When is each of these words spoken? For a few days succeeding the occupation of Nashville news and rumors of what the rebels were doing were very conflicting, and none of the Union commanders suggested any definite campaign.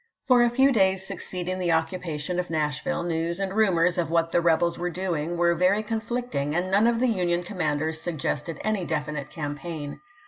For 0.25 0.41
a 0.41 0.49
few 0.49 0.71
days 0.71 1.05
succeeding 1.05 1.59
the 1.59 1.73
occupation 1.73 2.39
of 2.39 2.49
Nashville 2.49 3.03
news 3.03 3.39
and 3.39 3.53
rumors 3.53 3.99
of 3.99 4.09
what 4.09 4.31
the 4.31 4.41
rebels 4.41 4.79
were 4.79 4.89
doing 4.89 5.37
were 5.37 5.53
very 5.53 5.83
conflicting, 5.83 6.55
and 6.55 6.71
none 6.71 6.87
of 6.87 6.99
the 6.99 7.07
Union 7.07 7.43
commanders 7.43 8.01
suggested 8.01 8.59
any 8.63 8.83
definite 8.83 9.29
campaign. 9.29 9.99